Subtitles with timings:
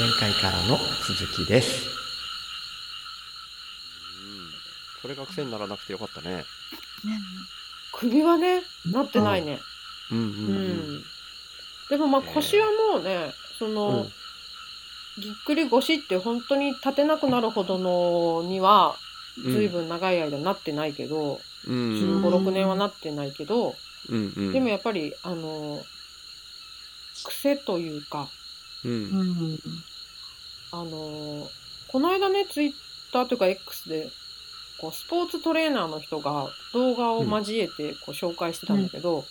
[0.00, 1.84] 前回からの続きです。
[5.02, 6.46] それが癖にならなくてよかったね。
[7.92, 9.60] 首はねなってないね。
[10.10, 10.18] うん。
[10.18, 11.02] ううん、ん。
[11.90, 14.12] でもまあ腰はもうねその、うん。
[15.20, 18.96] ぎっくり腰って本当に立てなくなるほどのには
[19.44, 19.52] うん。
[19.52, 21.92] ずいぶん長い間なってないけど、うん。
[21.92, 23.76] 1 5 6年はなってないけど、
[24.08, 24.32] うん。
[24.34, 24.52] うん。
[24.54, 25.84] でもやっぱりあの
[27.26, 28.30] 癖というか
[28.84, 28.92] うん。
[28.92, 29.58] うん。
[30.72, 31.50] あの
[31.88, 32.72] この間ねツイッ
[33.12, 34.10] ターというか X で
[34.80, 39.24] こうスポーツトレーナーの人が動画を交えてこう紹介してたんだけど、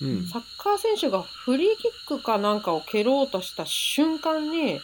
[0.00, 0.26] うん。
[0.26, 4.80] サッカー選手がフリーキックかなんかを蹴ろうとした瞬間に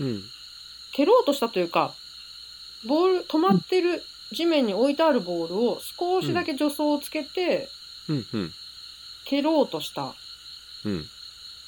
[0.00, 0.22] うん。
[0.92, 1.94] 蹴ろうとしたというか
[2.86, 4.02] ボール止まってる
[4.32, 7.68] 地面に置いてあるボールを少しだけ助走をつけて
[9.24, 10.12] 蹴ろうとした
[10.84, 11.06] うん。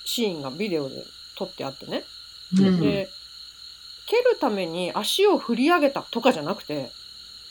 [0.04, 1.04] シーンがビデオで
[1.36, 2.04] 撮ってあってね。
[2.58, 2.80] うん。
[2.80, 3.08] で
[4.06, 6.90] 蹴るために足を振り上げたとかじゃなくて、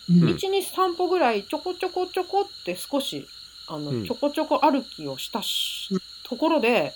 [0.10, 0.24] うん。
[0.26, 3.28] 1、2、3歩ぐらいちょこちょこちょこって少し、
[3.68, 4.06] あの、うん。
[4.06, 5.90] ちょこちょこ歩きをしたし、
[6.24, 6.94] ところで、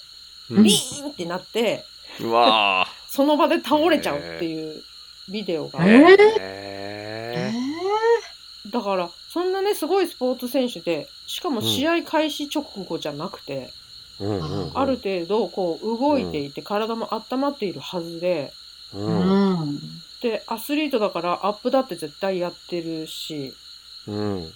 [0.52, 0.64] うん。
[0.64, 1.86] ビーンってなって、
[2.22, 4.84] うわ その場で倒れちゃうっていう
[5.30, 5.80] ビデオが。
[5.80, 6.40] ーえー。
[6.40, 7.68] へえ
[8.70, 13.72] だから、そんなね、すごいスポーツ選手で、しかも試合開始直後じゃなくて、
[14.74, 18.52] ある程度、こう、動いていて、体も温まっているはずで。
[20.22, 23.54] で、アスリートだからアップだって絶対やってるし、
[24.08, 24.52] うん。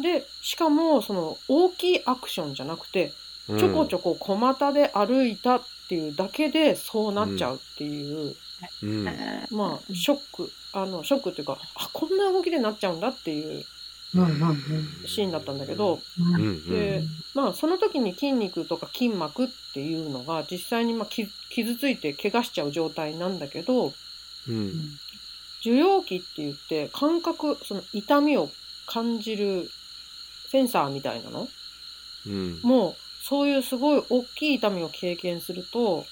[0.00, 3.12] で、しかも、その、大きいアクションじゃなくて、
[3.58, 8.34] ちょこちょこ小股で歩いたっていうだけでそうなっちゃうっていう、
[8.82, 9.04] うん。
[9.50, 13.64] まあ、ショック、あの、ショックっていうか、あ、こんな動きでなっちゃうんだっていう
[15.06, 16.42] シーンだったんだけど、うん。
[16.42, 16.46] うん。
[16.46, 16.70] うん。
[16.70, 23.92] で、まあ、その時に筋肉とか筋膜っていうのが実際にまあき傷ついて怪我しちゃう状態なんだけど、
[24.48, 24.98] うん。
[25.60, 28.50] 受容器って言って感覚、その痛みを
[28.86, 29.68] 感じる
[30.48, 31.48] センサーみたいなの？
[32.26, 32.60] うん。
[32.62, 32.94] もう、
[33.24, 36.04] そういうすごい大きい痛みを経験すると、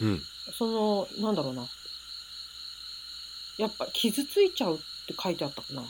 [0.00, 0.22] うん。
[0.58, 1.66] その、なんだろうな。
[3.58, 5.82] やっぱ傷ついちゃうって書いてあったかな。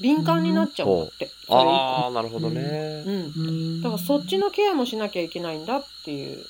[0.00, 0.98] 敏感になっちゃうん。
[0.98, 1.30] だって。
[1.48, 3.04] ああなるほどね。
[3.06, 3.32] うん。
[3.36, 3.80] うん。
[3.82, 6.44] だからそっちのケアもしなきゃいけないんだっていう、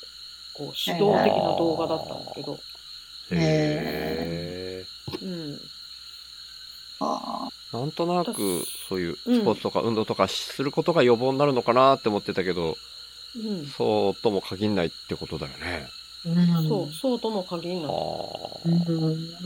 [0.54, 2.58] こう、指導的な動画だったんだけど。
[3.32, 4.84] へ
[5.22, 5.60] うん。
[7.72, 8.34] なんとなく
[8.88, 9.40] そういううん。
[9.40, 12.76] スポーツとか運動とかすることが予防になるのかなって思ってたけど
[13.36, 13.66] うん。
[13.66, 15.88] そうとも限んないってことだよね。
[16.26, 16.68] ーうん。
[16.68, 17.90] そう、そうとも限らない。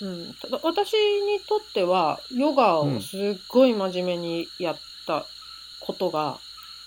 [0.01, 0.33] うん。
[0.41, 5.25] ただ私にとっては、ヨガをすっごい真面目にやった
[5.79, 6.39] ことが、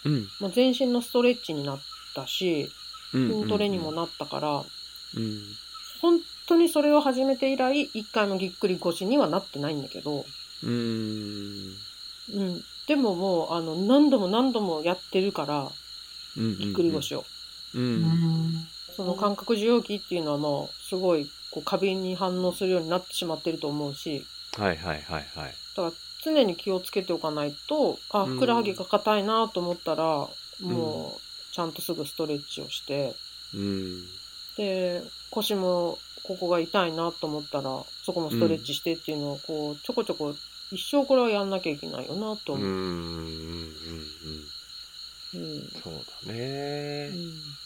[0.04, 0.28] うん。
[0.40, 1.82] もう全身のストレッチになっ
[2.14, 2.70] たし、
[3.12, 3.28] うん。
[3.40, 4.64] 筋トレにもなったから、
[5.16, 5.40] うん。
[6.02, 10.26] 本当にそれを始めて以来、一回もぎっくり腰にはなってないんだけど、
[10.62, 11.74] うん。
[12.32, 12.64] うん。
[12.86, 15.70] でももう、あの、何度も何度もやってるから、
[16.36, 16.58] うん。
[16.58, 17.24] ぎっくり腰を。
[17.74, 18.66] ううんん。
[18.96, 24.26] その感覚受容器っていうのはもう、すごい、こう、過敏に反応するようになってしまってると思うし、
[24.58, 25.54] はいはいはいはい。
[25.76, 25.92] だから
[26.24, 28.34] 常に気をつけておかないと、あ、うん。
[28.34, 30.28] ふくらはぎが硬いなと思ったら、
[30.60, 33.14] もう、ちゃんとすぐストレッチをして、
[33.54, 34.02] うん。
[34.56, 40.34] で、腰もここが痛いなと思ったら、そこもストレッチしてっていうのを、こう、ちょこちょこ、
[40.72, 42.58] 一生これはやんなきゃいけないよなとう。
[42.58, 42.68] んう思う。
[42.68, 43.74] んうん。
[45.34, 45.68] うん。
[45.82, 45.92] そう
[46.26, 47.10] だね。
[47.12, 47.30] うん。
[47.30, 47.63] か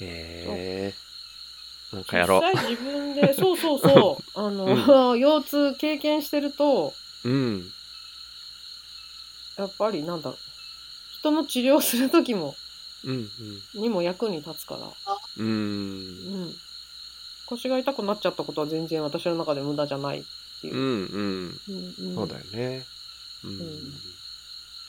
[0.00, 1.04] へえ
[1.94, 6.92] なんかやろ実際自分で、そうそうそう、 あの、腰痛経験してると、
[7.24, 7.70] ううん。
[9.56, 10.38] やっぱりなんだろう、
[11.20, 12.56] 人の治療する時も、
[13.04, 13.30] うん
[13.74, 14.92] にも役に立つから、
[15.36, 15.46] うん。
[15.46, 16.42] うん。
[16.42, 16.54] うん。
[17.46, 20.22] 腰が痛くなっちゃったことは全然私の中で無駄じゃないっ
[20.60, 20.74] ていう。
[20.74, 20.78] う。
[20.78, 21.60] んうん。
[21.68, 22.14] うんうん。
[22.14, 22.86] そうだよね。
[23.44, 23.50] うん。
[23.52, 23.58] ん。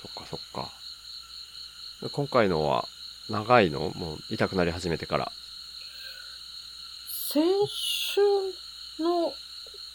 [0.01, 0.71] そっかそっか。
[2.11, 2.85] 今回のは
[3.29, 3.91] 長いの？
[3.95, 5.31] もう痛くなり始めてから。
[7.09, 8.21] 先週
[8.99, 9.33] の、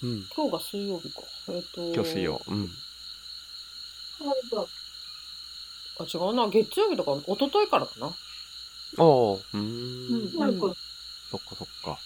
[0.03, 0.27] うん。
[0.35, 1.23] 今日が水曜日か。
[1.49, 1.93] えっ、と。
[1.95, 2.43] 今日水曜。
[2.49, 2.71] うん。
[5.99, 6.49] あ、違うな。
[6.49, 8.07] 月曜日とか、一昨日からかな？
[8.07, 8.13] ああ
[9.03, 9.61] うーん。
[10.35, 10.49] うん。
[10.49, 10.75] うん
[11.31, 11.99] そっかそっか。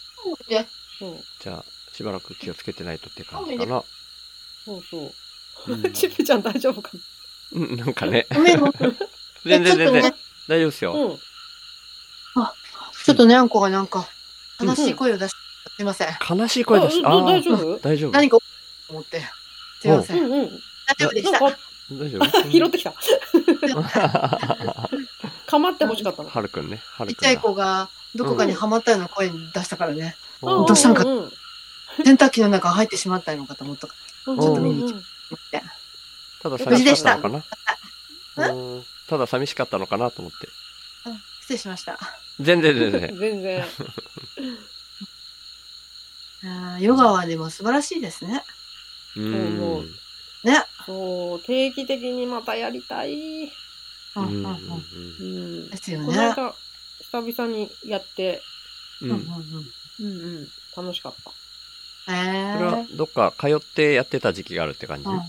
[0.99, 1.25] そう。
[1.41, 3.83] じゃあしばらく気をつけてないとって感じかな。
[4.65, 5.13] そうそ
[5.69, 5.73] う。
[5.73, 5.93] うん。
[5.95, 6.91] チップちゃん大丈夫か
[7.53, 8.27] うんなんかね。
[8.35, 8.75] ごめんごめん
[9.45, 10.15] 全然全然
[10.49, 11.19] 大丈夫ですよなうん。
[13.05, 14.09] ちょっとね、あんこがなんか、
[14.61, 15.39] 悲しい声を出して、
[15.77, 16.09] すいません。
[16.29, 17.79] 悲しい声出しああー大丈夫？
[17.79, 18.39] 大丈夫何か
[18.89, 19.23] 思って。
[19.81, 20.19] すいませ。
[20.19, 20.49] うんんうん。
[20.49, 21.39] 大丈夫でした。
[21.41, 21.51] 大
[22.11, 22.27] 丈夫？
[22.51, 22.95] 拾ってきた。
[25.47, 26.29] かまってほしかったの。
[26.31, 26.83] はるくんね。
[26.97, 27.39] はちっちゃい。
[27.39, 30.17] 子がどこかにはまったような声出したからね。
[30.41, 31.03] どうしたんか
[32.05, 33.95] 洗濯機の中入ってしまったのかと思ったか
[34.27, 35.03] うんちょっと見に行うんうんっ
[35.51, 35.63] て。
[36.43, 40.49] ただ無事でしたうんただ寂しかったのかなと思って。
[41.07, 41.99] うん失礼しました。
[42.41, 43.19] 全然全然。
[43.19, 43.65] 全然。
[46.45, 48.43] あーヨガはでも素晴らしいですね。
[49.17, 49.21] う。
[49.21, 49.29] そう
[49.83, 49.95] ん
[50.43, 50.65] ね。
[50.87, 53.53] そう、定期的にまたやりたい。
[54.17, 55.71] うんうん。
[55.71, 56.07] ですよね。
[56.07, 56.55] この間、
[57.01, 58.43] 久々にやって、
[59.03, 59.17] うんうん
[60.01, 61.33] うんうん楽しかった。
[62.13, 65.09] えそれはどっか通ってやってた時期があるって感じ？
[65.09, 65.21] うん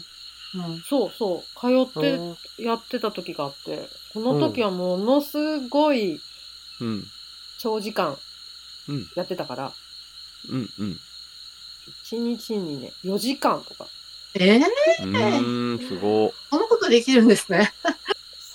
[0.55, 1.67] うんそうそう、通
[1.99, 6.21] ってうんやってた時があって、その時はものすごい
[6.79, 7.03] うん。
[7.59, 8.17] 長時間
[8.87, 9.07] うん。
[9.15, 9.73] やってたから、
[10.49, 10.69] うん。
[10.79, 10.99] うん。
[12.03, 13.87] 1日にね、4時間とか。
[14.33, 14.61] えー、
[15.03, 17.71] うーん、すごこのことできるんですね。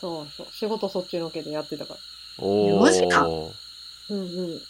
[0.00, 2.00] そうそう、仕事そっちのけでやってたから。
[2.38, 3.26] お4時間？
[3.26, 3.52] ー。
[4.10, 4.24] うんう
[4.56, 4.60] ん。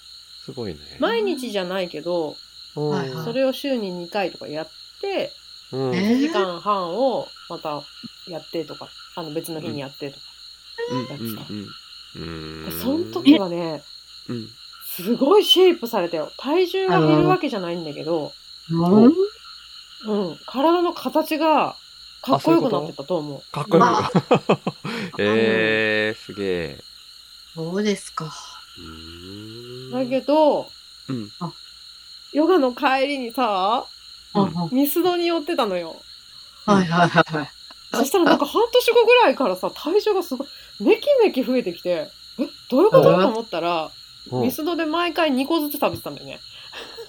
[0.44, 0.80] すごいね。
[0.98, 2.36] 毎日じゃないけど、
[2.76, 4.68] うんはいはいそれを週に2回とかやっ
[5.00, 5.32] て、
[5.72, 5.94] うん。
[5.94, 7.82] え1時間半をまた
[8.28, 10.26] やってとか、あの別の日にやってとか。
[10.90, 10.98] うん。
[10.98, 11.36] うん。
[11.36, 11.68] うん。
[12.16, 13.82] うんでその時はね、
[14.28, 14.48] うん。
[14.84, 16.32] すごいシェイプされたよ。
[16.36, 18.32] 体重が減るわけじゃないんだけど、
[18.70, 19.14] うん
[20.06, 21.76] うん、体の形が
[22.22, 23.52] かっこよくなってたと思う。
[23.52, 24.22] かっこよまく。
[25.18, 26.84] えー、すげえ。
[27.54, 28.32] そうですか。
[28.78, 30.70] うーんだけど、
[31.08, 31.30] うん。
[32.32, 33.86] ヨガの帰りにさ、
[34.72, 35.96] ミスドに寄ってたのよ。
[36.66, 37.50] はいはいはいはい。
[37.92, 40.48] そしたらなんか半年後ぐらいからさ、体重がすごい、
[40.80, 44.00] めきめき増えてきて、え、どういうことうんと思ったら、うん
[44.32, 46.40] ミスドで毎回2個ずつ食べてたんだよね。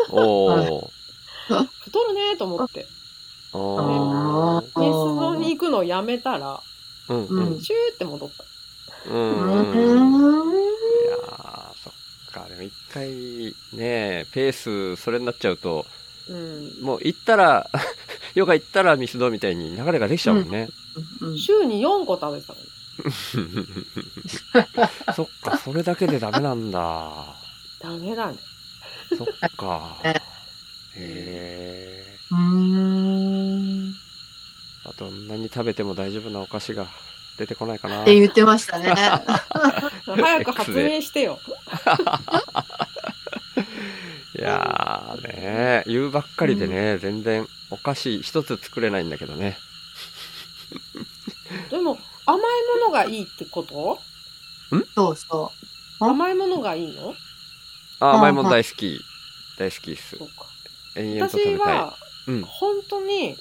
[0.09, 0.87] おー。
[1.83, 2.79] 太るねと思って。
[2.79, 3.55] ミス
[4.73, 6.61] ドに行くのをやめたら、
[7.09, 7.25] うん。
[7.25, 7.59] ううんュー
[7.93, 8.43] って戻った。
[9.09, 9.13] う。
[9.13, 10.53] うんん。
[10.53, 10.55] い
[11.09, 11.93] やー、そっ
[12.31, 12.47] か。
[12.49, 13.09] でも一回
[13.73, 15.85] ね、ペース、それになっちゃうと、
[16.29, 16.81] うん。
[16.81, 17.69] もう行ったら、
[18.35, 20.69] ヨガ行ったらミスドみたいに流れができちゃうもんね。
[21.21, 22.59] うん週に4個食べてたの。
[25.15, 27.11] そっか、それだけでダメなんだ。
[27.81, 28.37] ダメだね。
[29.17, 29.97] そっか。
[30.95, 33.89] へうーん。
[33.89, 33.93] ー。
[34.83, 36.87] あと、何食べても大丈夫なお菓子が
[37.37, 38.01] 出てこないかな。
[38.01, 38.93] って言ってましたね。
[40.05, 41.39] 早く発明してよ。
[44.41, 49.55] いやーね言うばっかりでね、全然お菓子一つ作れないんだけどね。
[51.69, 52.41] でも、甘い
[52.79, 53.99] ものがいいってこと？
[54.95, 55.51] そうそ
[55.99, 57.13] 甘いものがいいの？
[57.99, 58.99] あ、うん甘いもん大好き。
[59.59, 60.17] 大好きっす
[61.19, 61.55] 私。
[61.57, 61.95] は、
[62.27, 62.41] うん。
[62.43, 63.37] 本当に、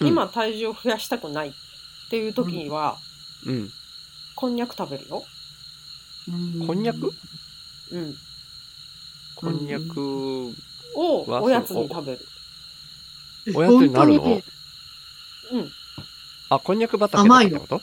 [0.00, 1.52] うん今体重を増やしたくないっ
[2.08, 2.96] ていう時には、
[3.44, 3.70] うん。
[4.36, 5.24] こんにゃく食べるよ。
[6.28, 6.66] う。
[6.66, 7.12] こんにゃく？
[7.90, 8.16] うん。
[9.40, 10.52] こんにゃく、
[10.96, 12.18] をわおやつに食べる。
[13.54, 14.20] おやつになるの？
[14.20, 14.42] 本
[15.52, 15.70] うん。
[16.50, 17.80] あ、こんにゃく畑とかってこと？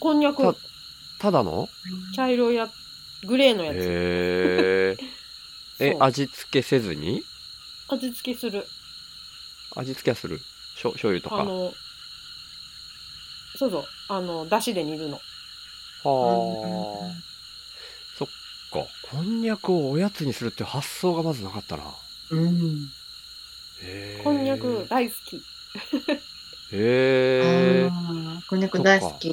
[0.00, 0.54] こんにゃくた、
[1.18, 1.68] ただの？
[2.16, 2.70] 茶色いや、
[3.26, 3.76] グレーのやつ。
[3.76, 5.04] へー。
[5.80, 7.22] えそ、う味付けせずに？
[7.88, 8.66] 味付けする。
[9.76, 10.40] 味付けはする？
[10.78, 11.42] しょ醤油とか？
[11.42, 11.74] あの、
[13.58, 15.20] そうそう、あの、だしで煮るの。
[16.04, 17.31] はあ。
[18.72, 18.86] か。
[19.10, 21.84] こんにゃくをおやつにするって発想がまずなかったな。
[22.30, 22.88] うん。
[24.24, 25.42] こんにゃく大好き。
[26.72, 27.90] へー。
[27.90, 29.28] あーこんにゃく大好き。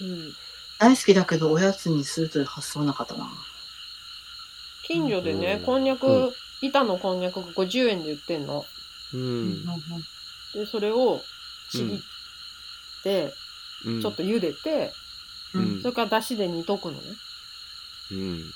[0.00, 0.34] うん。
[0.78, 3.30] 大好きだけど、おやつにするという発想なかったな。
[4.86, 8.64] 近所でね、うんこんにゃうく、板のこんにゃくが50円で売ってんの。
[9.12, 9.64] うん。
[10.54, 11.22] で、それを
[11.70, 12.00] ちぎっ
[13.02, 13.34] て、
[13.84, 14.92] うんちょっと茹でて、
[15.54, 17.00] ううんんそれからだしで煮とくのね。
[18.10, 18.50] うん。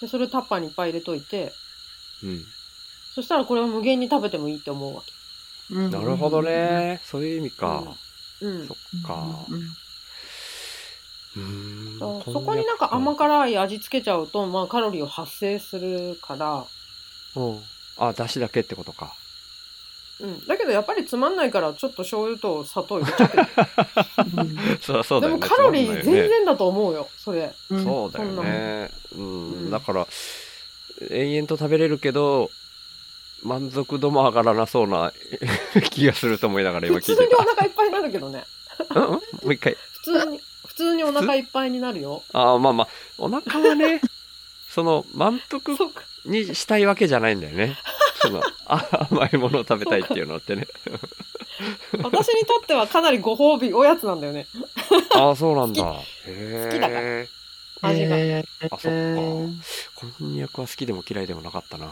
[0.00, 1.52] で、それをタッパーにいっぱい入れといて、
[2.22, 2.44] うん。
[3.14, 5.12] そしたらこれを無限に食べてもいいって思うわけ。
[5.74, 6.42] うんなるほど。
[6.42, 7.00] ね。
[7.04, 7.82] そういう意味か。
[8.40, 8.66] うん。
[8.66, 9.46] そっか。
[9.48, 9.60] うん
[11.36, 16.64] うーんそうそこになんか甘辛い味付けちゃうと、まあカロリーを発生するから、
[17.36, 17.60] うん。
[17.98, 19.14] あ、だしだけってことか。
[20.20, 20.46] うん。
[20.46, 23.44] だけどやっぱりつまんないからちょっと醤油と砂糖入れちゃってる。
[24.82, 25.40] そうそうだよね。
[25.40, 27.52] でもカロリー全然だと思うよ、それ。
[27.70, 28.90] うんそうだよね。
[29.16, 29.70] ううんん。
[29.70, 30.06] だから、
[31.10, 32.50] 延々と食べれるけど、
[33.42, 35.12] 満足度も上がらなそうな
[35.90, 37.44] 気がすると思いながら今普通にお聞いてた。
[37.44, 38.44] 腹いっぱいになるけどね。
[38.94, 39.76] うんうんもう一回。
[39.92, 42.22] 普通に、普通にお腹いっぱいになるよ。
[42.32, 44.00] ああ、まあまあ、お腹はね、
[44.70, 46.02] その、満腹そうか。
[46.26, 47.78] にしたいわけじゃないんだよね。
[48.22, 50.66] その、あ甘いものを食べたいっていうのってね。
[52.02, 54.46] 私にとってはかなりご褒美おやつなんだよね。
[55.14, 55.82] ああ、そうなんだ。
[55.82, 56.70] 好へえ。
[56.72, 57.24] きだから
[57.82, 60.10] 味がえーあ、そっか。
[60.18, 61.86] こんにゃくは好きでも嫌いでもなかったな。
[61.86, 61.88] う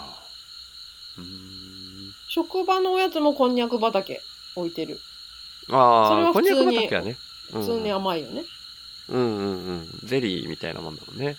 [1.20, 2.12] ーん。
[2.28, 4.20] 職場のおやつもこんにゃく畑
[4.54, 5.00] 置いてる。
[5.70, 7.10] ああ、それはこんにゃく普通に畑はね。
[7.10, 8.44] うん普通に甘いよね。
[9.08, 9.88] うんうんうん。
[10.04, 11.36] ゼリーみたいなもんだもんね。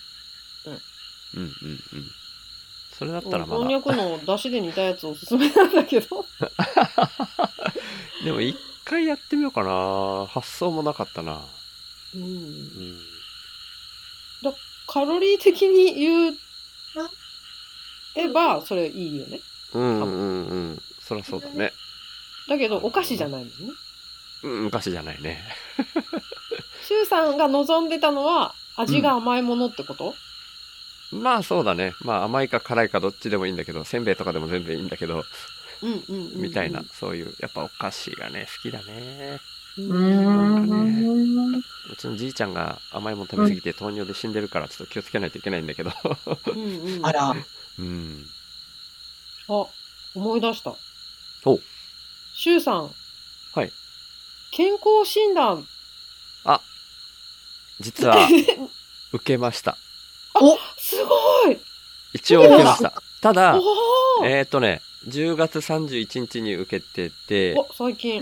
[0.66, 0.74] うん。
[0.74, 0.80] うん
[1.62, 2.12] うんうん。
[3.00, 3.84] それだったらまこんにゃだ。
[3.84, 6.26] くの出汁で煮たやつおすすめなんだけど。
[8.24, 10.28] でも一回やってみようかな。
[10.28, 11.42] 発想もなかったな。
[12.14, 13.10] うんうん。
[14.90, 16.36] カロリー的に言
[18.16, 19.40] えば、それいいよね。
[19.74, 20.82] うんうんうん。
[21.00, 21.72] そりゃそうだね。
[22.48, 23.74] だけど、お菓子じゃないもんね。
[24.42, 25.44] うん、昔じゃないね。
[26.88, 30.16] シュウさんが望んでたのは、味が甘いものってこと、
[31.12, 31.94] まあそうだね。
[32.02, 35.24] まあ甘いか辛いかどっちでもいいんだけど、せんべいとかでも全然いいんだけど、
[35.82, 39.40] うん、うんうんうんみたいな、そういう、やっぱお菓子がね、好きだね。
[39.78, 41.56] ううーん。
[41.56, 45.92] うちのじいちゃんが甘いもの食べ過ぎて糖尿で死んでるからちょっと気をつけないといけないんだけど。
[46.48, 47.06] うんうん。
[47.06, 47.36] あら。
[47.80, 48.26] うん。
[49.48, 49.68] あ、
[50.16, 50.76] 思い出した。
[51.46, 51.60] お
[52.36, 52.92] シュウさん。
[53.54, 53.72] はい。
[54.52, 55.66] 健康診断。
[57.80, 58.28] 実は、
[59.14, 59.78] 受けました。
[60.78, 61.58] すごい
[62.14, 62.94] 一応受けました。
[63.22, 68.22] ただ、おー、えっ、とね、10月31日に受けてて、お、最近。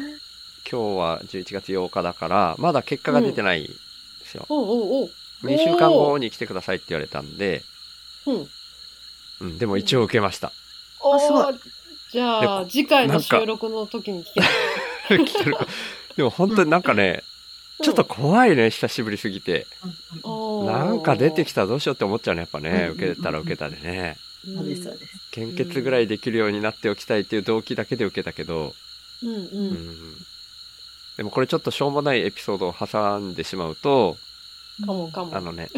[0.70, 3.74] 今日は11月8日だから、まだ結果が出てないんで
[4.26, 4.46] すよ。
[4.50, 5.10] おうおうおう。
[5.44, 7.64] 2週間後に来てくださいって言われたんで、
[8.26, 8.48] うん。
[9.40, 10.52] うん、でも一応受けました。
[11.00, 11.58] おすごいー
[12.12, 15.26] じゃあ、次回の収録の時に聞けない。
[15.26, 15.68] 来てるか
[16.18, 17.24] でも本当になんかね、
[17.82, 19.68] ちょっと怖いね、久しぶりすぎて。
[20.24, 21.58] なんか出てきた。
[21.58, 22.88] たらどうしようって思っちゃうね、やっぱね。
[22.90, 24.18] うん受けたら受けたでね。
[24.46, 25.32] そうです、そうです。
[25.32, 28.74] 献血ぐらいできるようになっておきたいっていう動機だけで受けたけど、
[29.24, 29.34] うんう。
[29.34, 30.18] うんん。
[31.18, 34.18] でもこれちょっとしょうもないエピソードを挟んでしまうと、
[34.86, 35.36] かもかも。
[35.36, 35.70] あのね、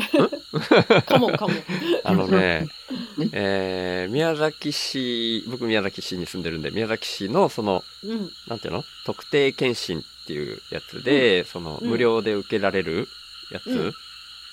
[1.05, 1.53] かもかも。
[2.03, 2.67] あのね、
[3.31, 3.78] えー、
[4.09, 8.29] 宮崎市、僕宮崎市に住んでるんで、宮崎市のその、うん。
[8.47, 8.83] なんていうの？
[9.05, 13.07] 特定検診っていうやつで、その、うん無料で受けられる
[13.51, 13.93] やつ、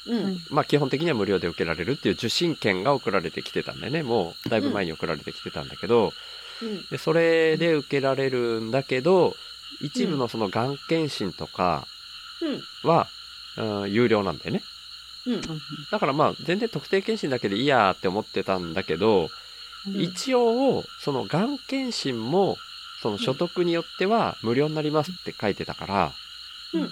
[0.06, 0.38] うんうん。
[0.50, 4.02] まあ基本的には無料で受けられるっていう受診券が送られてきてたんだよね。
[4.02, 6.12] もうだいぶ前に送られてきてたんだけど、
[6.62, 6.84] うん。
[6.90, 9.34] でそれで受けられるんだけど、
[9.80, 11.86] 一部のそのがん検診とか
[12.84, 13.08] は、
[13.58, 14.62] うん、有料なんだよね。
[15.26, 15.40] うん。
[15.90, 19.28] だからまあ全然特定検診だけでいいやって思ってたんだけど、
[19.94, 22.56] 一応そのがん検診も
[23.02, 26.12] その所得によっては無料になりますって書いてたから、
[26.74, 26.90] うん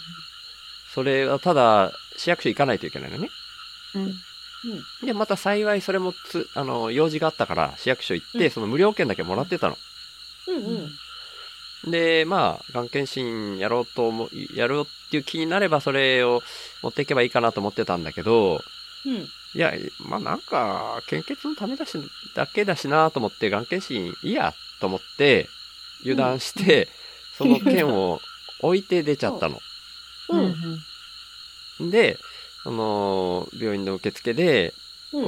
[0.95, 3.29] それはただ市役所行かないといけないのね。
[5.03, 9.77] で、また幸いそれもつ、あの、用事があったから市役所行って、うんその無料券だけもらってたの。
[10.47, 10.57] うん
[11.85, 11.91] うん。
[11.91, 16.43] で、まあ、がん検診やろうと思う、やろうっていう気になればそれを
[16.83, 18.63] 持っていけばいいかなと思ってたんだけど、
[19.05, 19.29] うん。
[19.55, 21.97] いや、まあなんか、献血のためだし、
[22.35, 25.49] だけだしなと思って、がん検診いいやと思って、
[26.03, 26.89] 油断して、
[27.39, 28.21] その券を
[28.61, 29.61] 置いて出ちゃったの。
[31.81, 31.91] うん。
[31.91, 32.19] で、
[32.63, 34.85] その、病院の受付で、うん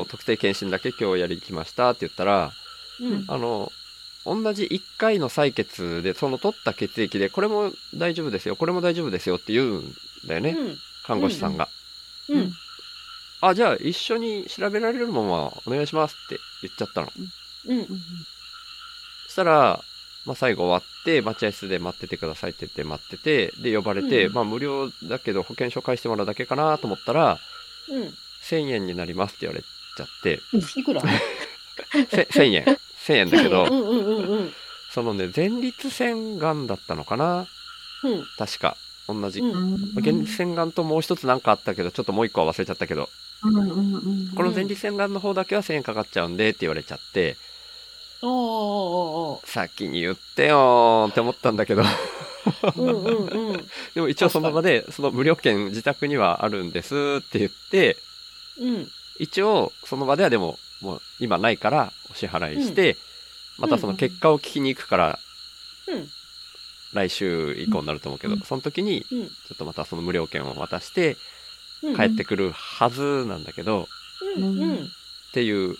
[0.06, 2.52] 特定検診だけ今日やりに来ましたって言ったら、
[3.00, 3.24] うん。
[3.28, 3.70] あの、
[4.24, 9.94] 同じ1回の採血で、その取った血液で、これも大丈夫ですよ、これも大丈夫ですよって言うん
[10.26, 10.56] だよね、
[11.04, 11.68] 看護師さんが。
[12.28, 12.52] うん。
[13.42, 13.48] うん。
[13.48, 17.08] あ、じゃあ一緒に調べられるままお願いしますって言っちゃったの。
[17.68, 17.86] うん。
[19.26, 19.80] そしたら、
[20.24, 27.38] まあ、最後終わって、待合室で待っててくださいって言って待ってて、で、呼ばれて、うんまあ、無料だけど保険証返してもらうだけかなと思ったら、
[27.88, 28.14] うん。
[28.42, 30.40] 1000円になりますって言われちゃって、
[30.78, 31.02] いくら？
[32.10, 32.78] せ1000円。
[33.06, 34.52] 1000円だけど、うんうんうんうん。
[34.90, 37.46] そのね、前立腺がんだったのかな
[38.02, 38.26] うん。
[38.36, 38.76] 確か。
[39.08, 39.40] 同じ。
[39.40, 43.08] うん前立腺がんともう一つなんかあったけど、ちょっともう一個は忘れちゃったけど、
[43.42, 43.48] こ
[44.42, 47.36] の前立腺がんの方だけは1000円かかっちゃうんでって言われちゃって、
[48.22, 51.82] ああ、ああ、先に言ってよーって思ったんだけど、
[52.76, 53.66] うんうんうん。
[53.94, 57.96] でも一応その場で、その無料券自宅にはあるんですって言って、
[58.58, 58.90] うん。
[59.18, 62.96] 一応その場ではでも、もう今ないからお支払いして、
[63.58, 65.18] またその結果を聞きに行くから、
[65.88, 66.10] うん。
[66.92, 69.26] 来週以降になると思うけど、うんその時に、うん。
[69.28, 71.16] ちょっとまたその無料券を渡して
[71.82, 71.96] うん。
[71.96, 73.88] 帰ってくるはずなんだけど、
[74.36, 74.58] うん。
[74.58, 74.74] うん。
[74.76, 74.88] っ
[75.32, 75.76] ていう、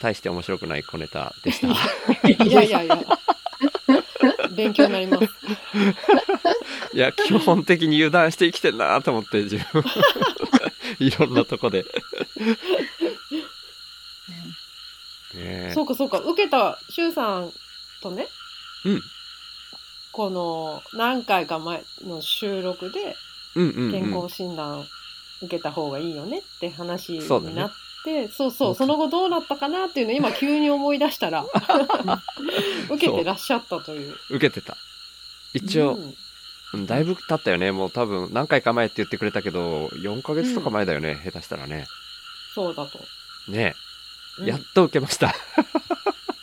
[0.00, 1.68] 大して面白くない小ネタでした。
[2.28, 2.98] いやいやいや。
[4.52, 5.24] 勉強になります。
[6.92, 9.84] いや、基本的に油断して生きてんなと思って、自分。
[10.98, 11.82] いろんなとこで。
[11.82, 11.88] ね
[15.34, 16.18] えそうかそうか。
[16.18, 17.52] 受けた、シュウさん
[18.02, 18.26] とね、
[18.84, 19.02] うん。
[20.12, 23.16] この何回か前の収録で。
[23.54, 24.86] 健康診断
[25.42, 27.72] 受けた方がいいよねって話になっ
[28.04, 31.46] て、そうそう、その後どうなったかなっていうのを今急に思い出したら、
[32.90, 34.16] 受けてらっしゃったという。
[34.30, 34.76] 受けてた。
[35.54, 36.14] 一応、うんうん
[36.86, 37.72] だいぶ経ったよね。
[37.72, 41.18] もう多分何回か前って言ってくれたけど、4ヶ月とか前だよね。
[41.24, 41.86] 下手したらね。
[42.54, 42.98] そうだと。
[43.50, 43.74] ね
[44.38, 45.34] うんやっと受けました。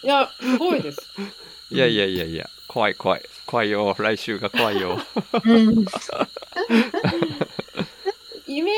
[0.03, 1.11] いや、すごいです。
[1.69, 3.21] いやいやいやいや、怖い怖い。
[3.45, 3.95] 怖いよ。
[3.97, 4.99] 来週が怖いよ。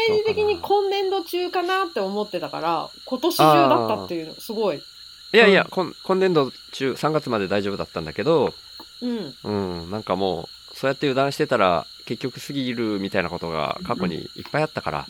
[0.09, 0.15] うん。
[0.15, 4.77] イメージ的に今年度中かなって思ってたから、今年中だったっていうの、すごい。
[4.77, 8.53] いやいや、今今年度中、3月まで大丈夫だったんだけど、
[9.01, 9.35] うん。
[9.43, 9.51] う
[9.87, 15.07] ん、なんかもう、そうやって油断してたら、結局過ぎるみたいなことが過去にいっぱいあったから、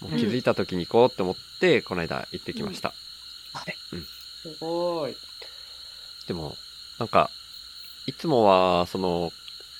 [0.00, 2.92] もう気づいた時に行こうって思って、この間行ってきました。
[4.42, 5.16] すごい。
[6.26, 6.56] でも、
[6.98, 7.30] なんか、
[8.06, 9.32] いつもは、その、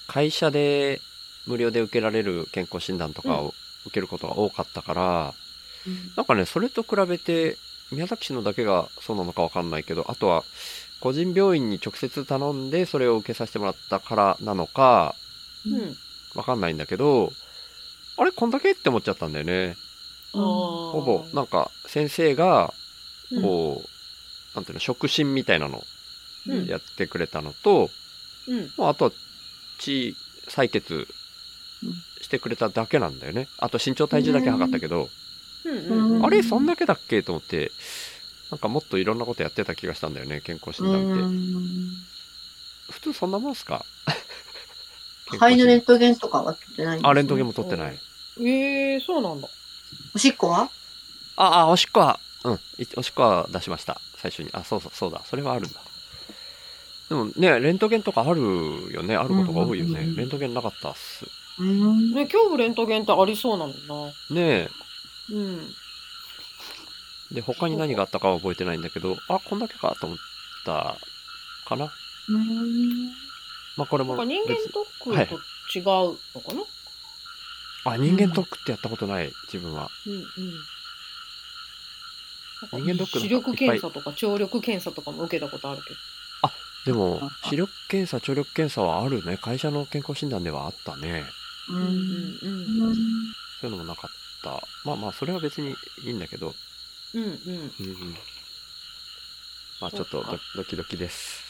[0.07, 1.01] 会社で
[1.47, 3.55] 無料で受けられる健康診断とかを
[3.87, 5.35] 受けることが多かったから、
[6.17, 7.57] なんかね、それと比べて、
[7.91, 10.45] 宮崎市のだけがそうなのかわかんないけど、あとは、
[11.01, 15.15] 個人病院に直接頼んで、それを受けさせてもらったからなのか、
[15.67, 15.97] うん。
[16.35, 17.33] わかんないんだけど、
[18.17, 19.77] あれ、こんだけって思っちゃったんだよね。
[20.33, 22.73] ほほぼ、なんか、先生が、
[23.31, 25.83] うんこう、なんていうの、触診みたいなの
[26.47, 27.91] うんやってくれたのと、
[28.49, 28.71] うん。
[28.77, 29.13] もうあとは
[29.79, 30.17] 血
[30.49, 31.07] 採血
[32.21, 33.49] してくれただけなんだよね。
[33.59, 35.09] あと身長体重だけ測ったけど。
[36.25, 37.71] あれそんだけだっけと思って、
[38.51, 41.17] なんかもっといろんなことやってた気がしたんだよね、健康診断っ
[42.89, 42.93] て。
[42.93, 43.85] 普通そんなもんすか？
[45.31, 47.99] 肺のレントゲンとかは取ってないんですねあ、レントゲンも取ってない。
[48.41, 49.49] ええそうなんだ。
[50.15, 50.69] おしっこは？
[51.37, 52.59] あ、あ、おしっこは、うん、い
[52.97, 54.01] おしっこは出しました。
[54.19, 54.51] 最初に。
[54.53, 55.23] あ、そうそう、そうだ。
[55.29, 55.81] それはあるんだ。
[57.09, 58.41] でもね、レントゲンとかある
[58.93, 59.17] よね。
[59.17, 60.13] あることが多いよね。
[60.17, 61.25] レントゲンなかったっす。
[61.59, 62.13] うん。
[62.15, 63.73] ね、今日レントゲンってありそうなの
[64.07, 64.13] な。
[64.31, 64.69] ね
[65.31, 65.75] うん。
[67.31, 67.35] え。
[67.35, 70.19] で、他に何があったかは覚えてないんだけど、あ、こんだけかと思っ
[70.65, 70.97] た
[71.67, 71.93] かな。
[72.29, 73.07] うん。
[73.77, 75.85] まあこれもなんか人間別ドックと違う
[76.35, 79.91] のかな、あ、人間ドックってやったことない、自分は。
[80.07, 80.27] うんうん。
[82.85, 85.97] 人間ドックの視力検査とか聴力検査とかも受けたことあるけど。
[86.85, 89.37] でも、視力検査、聴力検査はあるね。
[89.37, 91.25] 会社の健康診断ではあったね。
[91.69, 91.73] う。
[91.73, 92.97] うんんうん
[93.61, 94.11] そういうのもなかっ
[94.43, 94.67] た。
[94.85, 96.55] まあまあ、それは別にいいんだけど。
[97.15, 98.17] うんうんうんうん。
[99.81, 101.43] まあちょっとドドキドキです。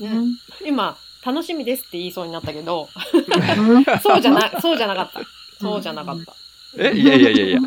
[0.00, 0.36] うん。
[0.64, 3.18] 今楽しみですって言いそうになったけど、う
[3.80, 5.20] んそうじゃなそうじゃなかった。
[5.60, 6.34] そうじゃなかった。
[6.78, 7.60] えいやいやいやいや。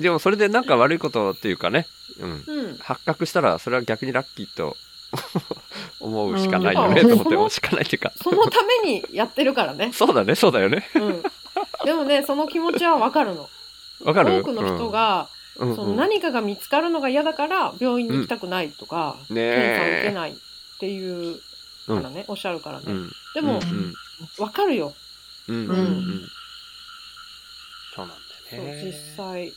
[0.00, 1.86] でもそれでなんか悪いことっていうかね。
[2.18, 2.44] うん。
[2.46, 2.76] うん。
[2.78, 4.76] 発覚したら、それは逆にラッキーと
[6.00, 8.12] 思うしかないよね、うんと思って、思うしかないっていうか。
[8.22, 9.92] そのためにやってるからね。
[9.94, 10.88] そうだね、そうだよね。
[10.94, 11.22] うん。
[11.84, 13.48] でもね、その気持ちはわかるの。
[14.04, 14.38] わかる？
[14.40, 20.34] 多くの人、が、うんうんうんその何かが見つかるのが嫌だから病院に行きたくないとか、ね検査を受えけないっ
[20.78, 21.38] ていう
[21.86, 22.84] からね、おっしゃるからね。
[22.86, 23.12] うん。
[23.34, 23.94] でもう、ん
[24.38, 24.94] わかるよ。
[25.48, 25.56] うん。
[25.56, 25.70] うん。
[25.70, 25.76] うん。
[25.76, 26.28] うん
[27.94, 28.84] そうなんそうだよね。
[28.84, 29.52] 実際。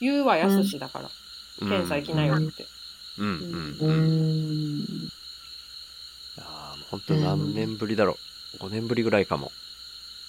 [0.00, 1.10] 言うはやすしだから、
[1.58, 2.66] 検査行きなよって。
[3.18, 5.08] うんうんううん。
[6.90, 8.18] 本当何年ぶりだろ
[8.60, 8.64] う。
[8.64, 9.52] 5年ぶりぐらいかも。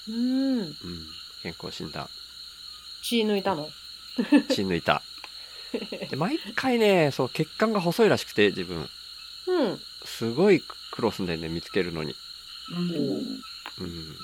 [0.08, 0.60] うん。
[0.60, 0.74] うん。
[1.42, 2.08] 健康診断。
[3.02, 3.70] 血抜いたの？
[4.50, 5.02] 血抜いた。
[6.10, 8.90] で、毎回ね、そう、血管が細いらしくて、自分。
[9.48, 9.82] うん。
[10.06, 12.16] すごい苦労すんだよね、見つけるのに。
[12.72, 12.86] うん。
[13.86, 14.18] うん。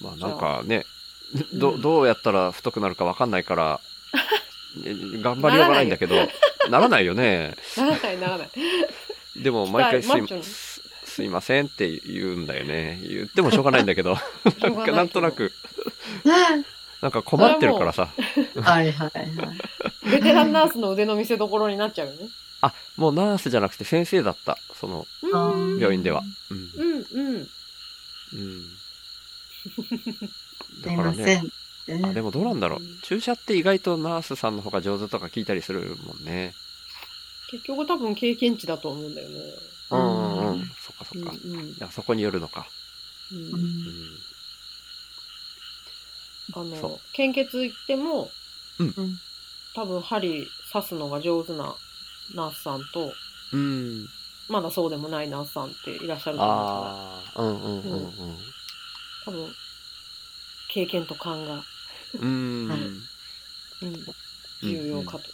[0.00, 0.86] まあなんかね、
[1.52, 3.80] うんど、どうやったら太くなるかわかんないから、
[4.76, 6.14] ね 頑張りようがないんだけど、
[6.70, 7.56] ならないよね。
[7.76, 8.50] ならないならない。
[9.42, 13.00] でも毎回すいマッチョにすすいませんって言うんだよね。
[13.02, 14.20] 言ってもしょうがないんだけど、 し
[14.60, 15.52] なんかないけどなんとなく、
[17.00, 18.08] なんか困ってるからさ。
[18.60, 20.10] はいはいはい。
[20.10, 22.28] ベテランナースの腕の見せ所になっちゃうよね。
[22.60, 24.58] あ、もうナースじゃなくて先生だった。
[24.78, 25.80] そのうん。
[25.80, 26.22] 病院では。
[26.50, 26.70] うん。
[26.74, 27.36] うんうん。
[27.36, 28.64] うん。
[30.82, 31.50] すいません。
[32.04, 32.80] あ、でもどうなんだろう。
[33.02, 36.54] 注射って意外とナースさんの方が上手とか聞いたりするもんね。
[37.50, 39.36] 結局多分経験値だと思うんだよね。
[39.90, 40.66] うんうんううんん。
[40.78, 41.32] そっかそっか。
[41.44, 42.68] うんうんいや、そこによるのか。
[43.32, 44.18] うんうんうん。
[46.50, 48.30] あその献血行っても、
[48.78, 48.94] うん
[49.74, 51.76] 多分針刺すのが上手な
[52.34, 53.12] ナースさんと
[53.52, 54.06] うん。
[54.48, 58.10] まだそうでもないナースさんっていらっしゃると思うかああ、うんうんうんら
[59.26, 59.54] 多分
[60.70, 61.62] 経験と勘が、
[62.18, 62.68] うん。
[62.70, 63.02] うん。
[63.82, 63.94] うん、
[64.62, 65.24] 重要かと。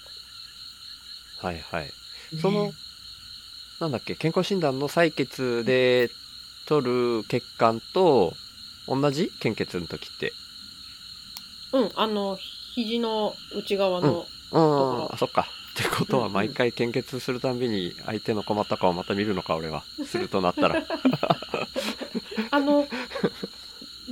[1.47, 1.93] はいはい。
[2.41, 2.73] その、
[3.81, 6.11] なんだっけ、健康診断の採血で
[6.67, 6.87] 取
[7.21, 8.35] る血管と、
[8.87, 9.31] 同じ？
[9.41, 10.33] 献血の時って。
[11.73, 12.39] うん、あの、
[12.75, 15.47] 肘の内側の、うん、あ、そっか。
[15.75, 19.83] ってことは、うんうん毎回献血するたんびに相手の困った顔をまた見るのか、俺は。
[20.07, 20.85] するとなったら。
[22.51, 22.87] あの、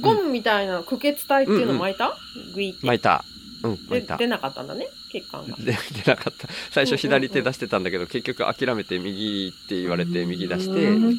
[0.00, 2.16] ゴムみたいな苦血体っていうの巻いた、
[2.54, 2.86] グイって。
[2.86, 3.24] 巻いた。
[3.62, 5.56] うん、出なかったんだね、血管が。
[5.58, 6.48] で出なかった。
[6.72, 11.18] 最初左手出してたんだけど、結局諦めて右って言われて右出して、うん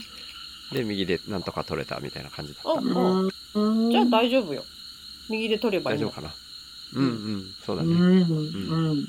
[0.72, 2.82] で、右でなんとか取れたみたいな感じだあ、った。
[2.82, 2.84] あ
[3.56, 4.66] うんじゃあ大丈夫よ。
[5.30, 6.34] 右で取ればいいの大丈夫かな？
[6.96, 7.96] うんうん、そうだうね。
[7.96, 9.08] んうんい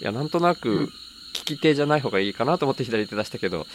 [0.00, 0.92] や、なんとなく、うん
[1.34, 3.66] 利き手じゃない方がいいかなと思って左手出したけど、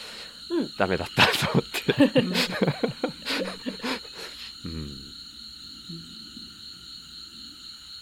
[0.49, 1.93] うんダメだったと思って。
[4.65, 4.71] うん。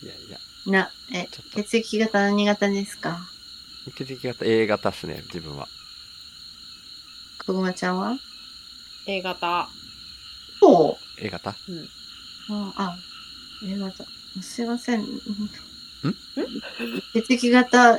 [0.04, 0.38] いやいや、
[0.72, 3.20] な、え、血液型何型ですか？
[3.98, 5.68] 血液型 A 型っすね、自分は。
[7.46, 8.18] こぐまちゃんは
[9.08, 9.68] ？A 型。
[10.60, 11.56] そ A 型？
[11.68, 11.78] うん。
[11.80, 11.88] う。
[12.50, 12.96] あ、あ
[13.66, 14.06] A 型。
[14.42, 15.02] すいません。
[15.02, 15.06] ん？
[17.14, 17.98] 血液型、う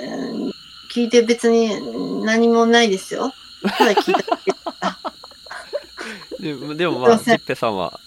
[0.48, 0.52] ん
[0.90, 3.32] 聞いて別に何もないですよ。
[3.78, 4.98] ただ聞いた。
[6.38, 7.98] でもでもまあ、すいませんジッペさんは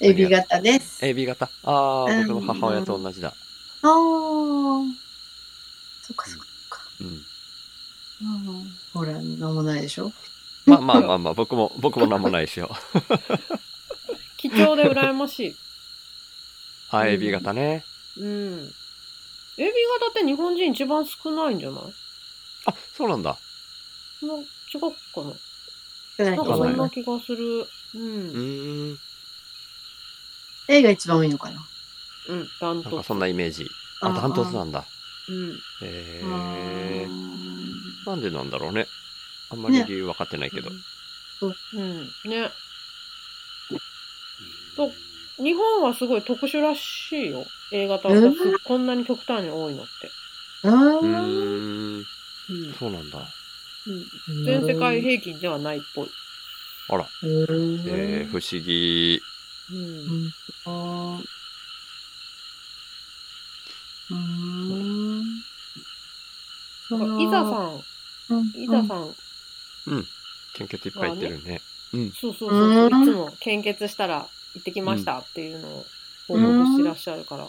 [0.00, 1.02] エビ型です。
[1.02, 1.48] AB 型？
[1.64, 3.34] ああ、うん僕の母親と同じだ。
[3.82, 3.90] ああ。
[6.02, 6.38] そっかそっ
[6.70, 6.80] か。
[7.00, 7.06] うん。
[7.06, 7.22] うん
[8.92, 10.12] ほら、なんもないでしょ？
[10.66, 12.70] まあまあまあまあ、僕も、僕もなんもないですよ。
[14.36, 15.56] 貴重で羨ましい。
[16.90, 17.84] あ、 うん AB 型ね。
[18.16, 18.24] うん。
[19.56, 19.66] AB
[20.00, 21.82] 型って日本人一番少ないんじゃない？
[22.66, 23.38] あ、そうなんだ。
[24.20, 24.42] そんな違
[24.76, 24.86] うか
[25.22, 25.32] な
[26.18, 27.66] 少なんかそんないんな気がする。
[27.94, 27.98] う。
[27.98, 28.98] ん。
[30.68, 31.64] A が一番多いのかな？
[32.28, 32.94] うん、ダントツ。
[32.94, 33.70] なんかそんなイメージ。
[34.00, 34.84] あ、ダントツなんだ。
[35.28, 35.58] うん。
[35.82, 36.22] え。
[36.24, 38.86] ーなんでなんだろうね。
[39.50, 40.70] あんまり理由分かってないけど。
[40.70, 42.04] うん。
[42.24, 42.50] ね。
[44.76, 44.90] と、
[45.42, 47.44] 日本はすごい特殊らしいよ。
[47.72, 50.10] A 型はうんこんなに極端に多いのって。
[50.64, 51.98] あうん。
[51.98, 52.04] うん。
[52.78, 53.18] そうなんだ。
[53.86, 56.08] うん、全世界平均ではないっぽい。
[56.90, 57.06] あら。
[57.22, 59.20] うんえー、不思議。
[59.70, 60.32] うん
[64.10, 65.24] うんあーうーん
[66.88, 67.44] そのイザ
[68.84, 69.14] さん、
[69.86, 70.04] うん
[70.54, 71.60] 献血いっぱいいってるね。
[71.92, 72.12] うん。
[72.12, 75.86] そうそうそういつも献血したら行ってきましたっていうのを
[76.26, 77.46] 報告してらっしゃるから、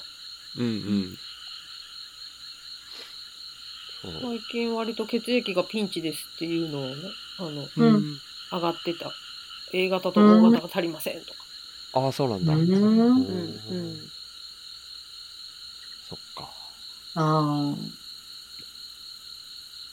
[0.58, 1.18] うんうん。
[4.02, 4.12] そう。
[4.22, 6.96] 最近割と血液がピンチですっていうのをね、
[7.40, 8.20] あの、うん
[8.52, 9.12] 上がってた。
[9.74, 11.40] A 型と O 型が足りませんとか。
[11.94, 12.54] ああ、そうなんだ。
[12.54, 14.19] うんうん。
[17.16, 18.00] ああ。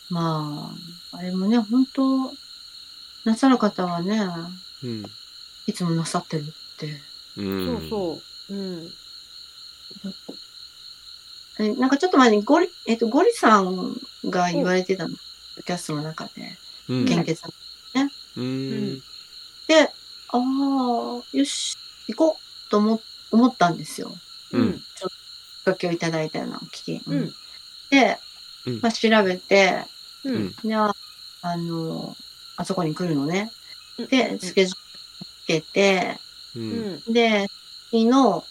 [0.09, 0.76] ま
[1.12, 2.33] あ、あれもね、本当
[3.24, 4.20] なさる方はね、
[4.85, 5.05] うん。
[5.66, 6.44] いつもなさってるっ
[6.79, 7.00] て。
[7.37, 7.81] うん。
[7.81, 8.55] そうそう。
[8.55, 8.92] うん。
[11.59, 15.16] えなんかちょっと前にゴリ、えっと、ゴリさんが言われてたの。
[15.64, 16.33] キャストの中で、
[16.88, 17.05] うん。
[17.07, 17.42] 献血。
[18.37, 18.98] うん。
[19.66, 19.90] で、
[20.29, 20.38] ああ、
[21.33, 21.76] よし、
[22.09, 23.00] 行こうと思
[23.33, 24.12] 思ったんですよ。
[24.52, 24.74] うん。
[24.74, 24.81] きっ
[25.66, 27.02] かけをいただいたような聞き。
[27.07, 27.33] うん。
[27.90, 28.18] で、
[28.66, 29.85] うんまあ、調べて、
[30.24, 30.35] うん。
[30.37, 30.96] うんじゃあ、
[31.42, 32.16] あの、
[32.57, 33.50] あそこに来るのね。
[33.98, 36.18] うんで、スケジュールつけて、
[36.55, 36.61] う。
[36.61, 37.12] うんん。
[37.12, 37.48] で、
[37.90, 38.44] 日の、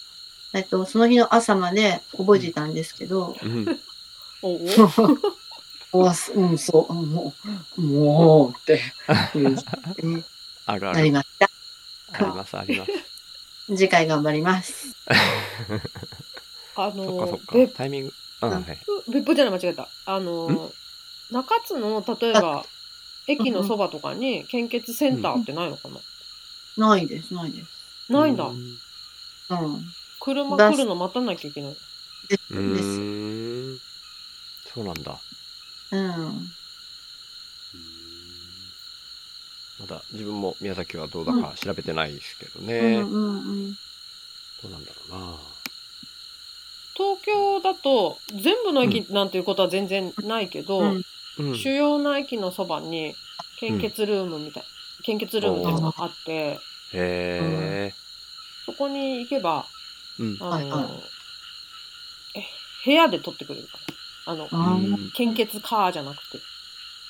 [0.54, 3.80] えっと、その日の朝まで覚えてたんですけど、うん。
[4.41, 4.60] おお。
[6.36, 7.34] うん、そう、も
[7.78, 8.80] う、もう、ってい
[10.65, 10.97] あるある。
[10.97, 11.49] なりました。
[12.12, 12.91] あります、あります。
[13.75, 14.93] 次回頑張ります。
[16.76, 17.74] あそっかのそっ、か別。
[17.74, 18.14] タイミング。
[18.42, 18.64] うん、はい。
[18.86, 19.88] 府、別府じゃない、間違えた。
[20.06, 20.72] あの、
[21.32, 22.66] 中津の、例えば、
[23.28, 25.90] 駅のそばとかに献血センターってないのか
[26.78, 28.12] な、ないです、ないです。
[28.12, 28.46] ないんだ。
[28.46, 28.78] うん。
[29.50, 29.84] うん。
[30.20, 31.76] 車来るの待たなきゃいけない。
[32.30, 33.80] です、うです。
[34.74, 35.18] そうなんだ。
[35.92, 36.48] うん。
[39.80, 43.02] まだ自分も宮崎はどうだか調べてないですけどうね。
[43.02, 43.74] んうんうん。
[44.64, 45.55] どうなんだろうな。
[46.96, 51.04] 東京だと、全部の駅なんていうことは全然ないけど、うん
[51.38, 51.56] うん。
[51.56, 53.16] 主要な駅のそばに
[53.60, 54.64] 献血ルームみたい、
[55.04, 56.60] 献血ルームっていうのがあって、へ
[56.94, 57.94] え。
[58.66, 59.66] そこに行けば、
[60.20, 60.38] うん。
[60.40, 62.44] あの、はいはいえ
[62.86, 63.96] 部屋で取ってくれるから。
[64.28, 64.48] あの、
[65.14, 66.40] 献血カーじゃなくて、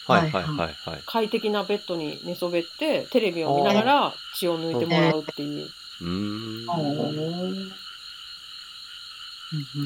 [0.05, 0.57] はいはいはい
[0.89, 1.01] はい。
[1.05, 5.69] 快適なベッドに寝そべって、テレビを見ながら血を抜いてもらうっていう。
[6.01, 7.71] うーん。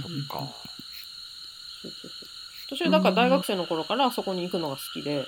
[0.01, 0.47] そっか。
[1.81, 2.29] そうそうそう
[2.77, 5.25] 私はだから大学生の頃からそこに行くのが好きで、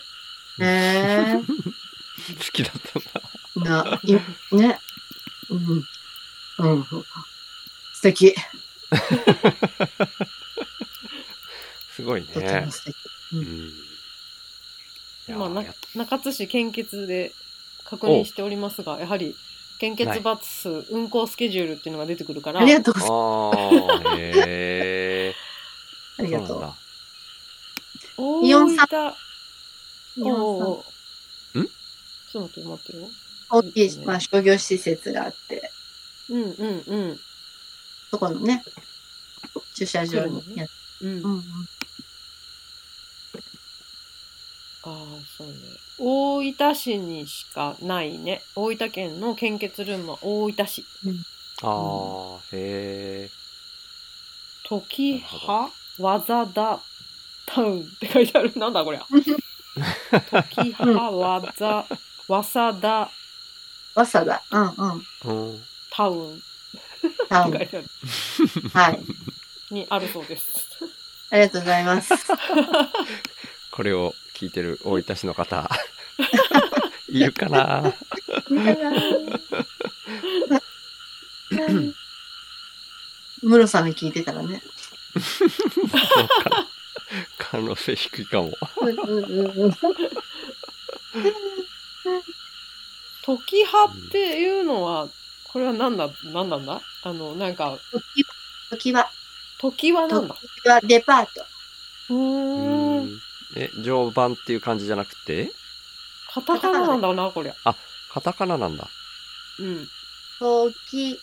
[0.60, 1.44] へ 好
[2.52, 3.22] きだったんだ。
[3.56, 3.60] え。
[3.60, 4.14] な、い
[4.56, 4.80] ね。
[5.50, 5.84] うん。
[6.60, 6.86] うん。
[6.86, 8.36] 素敵。
[11.96, 12.72] すごいねも。
[12.72, 12.96] 素敵。
[13.34, 13.74] ううん
[15.28, 15.50] 今
[15.96, 17.32] 中津市献血で
[17.86, 19.36] 確認しておりますがやはり
[19.82, 22.60] 献血バス運行スケジュールっていうのが出てくるから。
[22.60, 23.16] ありがとうございま
[23.98, 24.06] す。
[24.06, 25.36] ああ、へえ。
[26.20, 28.46] ありがとう。
[28.46, 29.14] イオンさん分。
[30.18, 30.68] イオンさん。
[30.68, 30.86] おうお
[31.56, 31.66] うん？
[31.66, 33.10] ちょっと待って待ってよ。
[33.50, 35.72] 大きい、まあ、商業施設があって、
[36.30, 37.20] うんうんうん。
[38.12, 38.64] そこのね、
[39.74, 40.68] 駐車場にやっ
[41.02, 41.44] うん、うんうん。
[44.84, 44.96] ああ
[45.36, 45.54] そうね
[46.04, 48.42] 大分市にしかないね。
[48.56, 50.84] 大分県の献血ルームは大分市。
[51.62, 53.30] ああ、へえ。
[54.68, 56.80] 時葉技田
[57.46, 58.52] タウンって書いてある。
[58.56, 59.06] なんだこりゃ。
[60.50, 61.86] 時葉技
[62.28, 63.12] 早稲田
[63.94, 64.42] わさだ。
[64.52, 65.50] うんうん。
[65.50, 65.64] うん。
[65.92, 66.42] タウン。
[67.30, 67.54] タウン。
[67.54, 67.88] 書いてある。
[68.74, 69.00] はい。
[69.70, 70.68] にあるそうです。
[71.30, 72.14] ありがとうございます。
[73.72, 75.70] これを聞いてる大分市の方、
[77.12, 77.94] いるかな。
[83.44, 84.62] ムロさんに聞いてたらね。
[87.38, 88.58] 可能性低いかも。
[93.24, 95.10] 時葉っていうのは
[95.44, 96.82] これは何だ何なんだ？
[97.04, 97.78] あのなんか
[98.72, 99.10] 時は、
[99.60, 100.36] 時はなんだ？
[100.36, 101.46] 時はデパート。
[102.12, 103.22] うーん。
[103.58, 105.52] え、常磐っていう感じじゃなくて、
[106.34, 107.56] カタカナなんだなこりゃ
[108.14, 108.88] カタカナなんだ。
[109.60, 109.88] うん
[110.40, 111.20] 時、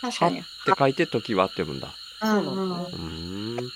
[0.00, 0.42] 確はっかに。
[0.42, 0.46] て
[0.78, 1.88] 書いて時はって読むんだ。
[2.22, 3.70] うんそうなんだねうーん。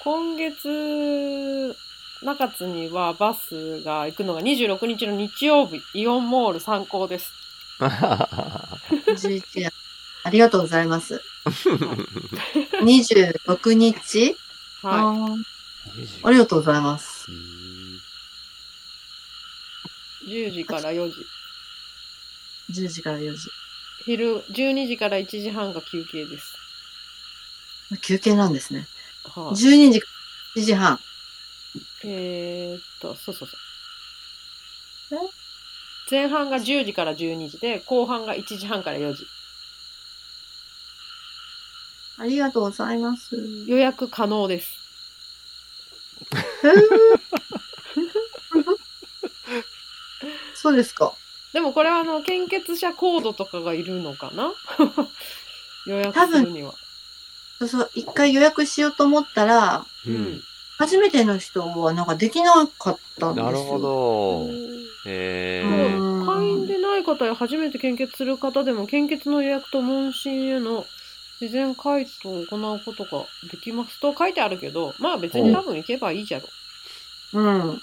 [0.00, 1.76] 今月
[2.22, 7.32] 中津にはバスが行くのが26日の日曜日イオンモール参考です
[7.80, 9.72] 11月。
[10.24, 11.22] ありがとうございます。
[12.82, 14.36] 26日、
[14.82, 15.57] はあー
[16.22, 17.26] ありがとうございます。
[20.26, 21.14] い10時から4時
[22.70, 23.50] 10時から4時。
[24.04, 26.54] 昼12時から1時半が休憩です
[28.00, 28.86] 休憩なんですね。
[29.24, 30.06] はい12時か
[30.56, 31.00] ら1時半。
[32.04, 33.56] えー、っと、そうそうそ
[35.16, 35.30] う。
[36.10, 39.26] 前半が10時から12時で、後半が1時半から4時。
[42.18, 43.36] ありがとうございます。
[43.66, 44.87] 予約可能です。
[50.54, 51.12] そうですか。
[51.52, 54.52] でもこれはあの、献血者コードとかがいるのかな？
[55.86, 56.74] 予約するには。
[57.58, 60.42] そうそう、一回予約しようと思ったら、ううんん。
[60.78, 63.46] 初めての人はなんかできなかったんですよ。
[63.46, 64.48] なるほど。
[65.06, 65.62] へ
[66.24, 70.86] 会員でない方や初めて献血する方でも献血の予約と問診への
[71.40, 76.48] 事前回答を行うことができますと書いてあるけどまあ別に多分行けばいいじゃろ。
[77.34, 77.44] うん。
[77.44, 77.80] うん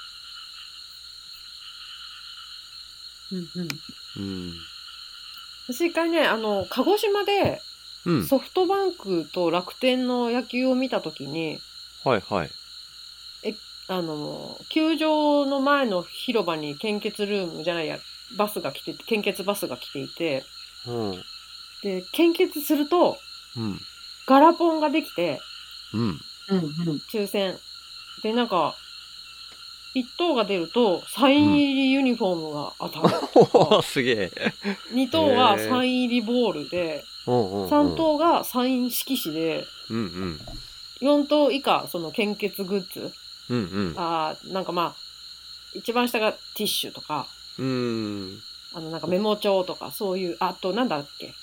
[3.31, 3.67] うん、
[4.17, 4.53] うん。
[5.67, 7.61] 私一回ねあの鹿児島で
[8.05, 8.25] うん。
[8.25, 11.59] ソフトバンクと楽天の野球を見た時に
[12.03, 12.51] はいはい。
[13.87, 17.99] あの球場の前の広場に献血ルームじゃないや
[18.35, 20.43] バスが来て献血バスが来ていて
[20.87, 21.23] うん。
[21.83, 23.17] で献血すると
[23.57, 23.79] うん。
[24.27, 25.39] ガラポンができて
[25.93, 26.01] うん。
[26.01, 26.57] うん。
[26.59, 27.01] うん。
[27.11, 27.57] 抽選
[28.23, 28.75] でなんか
[29.95, 34.31] 1等が出るとサイン入りユニフォームが当たる、おお すげえ。
[34.91, 37.69] 2等はサイン入りボールでうんうんうん。
[37.69, 40.39] 3等がサイン色紙でうんうん。
[41.01, 43.13] 4等以下その献血グッズ
[43.49, 43.93] うんうん。
[43.97, 44.95] あーなんかまあ
[45.73, 48.41] 一番下がティッシュとかうん。
[48.73, 51.33] あのなんかメモ帳とかそういうあとなんだっけ？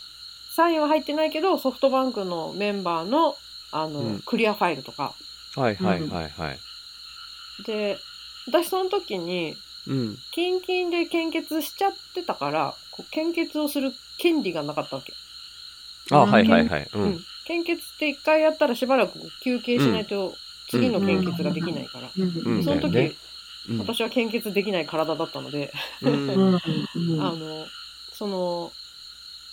[0.54, 3.36] サインは入ってないけどソフトバンクのメンバーの
[3.74, 4.20] あの、うん。
[4.20, 5.14] クリアファイルとか。
[5.56, 6.58] はいはいはいはい。
[7.66, 7.98] で
[8.46, 9.56] 私その時に
[9.88, 10.18] うん。
[10.30, 15.14] キンキンで献血しちゃってたからこう献血をする権利がなかったわけ、
[16.10, 16.88] あ、うんはいはいはい。
[16.92, 17.08] ううん。
[17.12, 17.20] ん。
[17.46, 20.34] 献血って一回やったらしばらく休憩しないと
[20.68, 22.24] 次の献血ができないから、う
[22.58, 22.62] ん。
[22.62, 23.16] その時、
[23.78, 25.72] 私は献血できない体だったので。
[26.04, 27.66] あの
[28.12, 28.72] その